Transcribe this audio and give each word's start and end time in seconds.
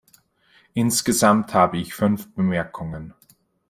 Insgesamt 0.73 1.53
habe 1.53 1.77
ich 1.77 1.93
fünf 1.93 2.33
Bemerkungen. 2.33 3.13